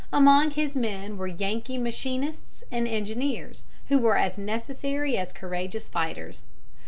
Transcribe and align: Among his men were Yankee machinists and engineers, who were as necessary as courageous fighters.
Among 0.11 0.49
his 0.49 0.75
men 0.75 1.15
were 1.15 1.27
Yankee 1.27 1.77
machinists 1.77 2.63
and 2.71 2.87
engineers, 2.87 3.67
who 3.89 3.99
were 3.99 4.17
as 4.17 4.35
necessary 4.35 5.15
as 5.15 5.31
courageous 5.31 5.87
fighters. 5.87 6.47